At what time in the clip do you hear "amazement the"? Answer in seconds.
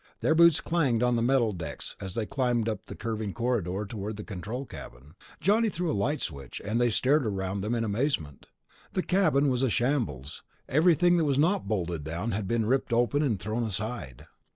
7.83-9.03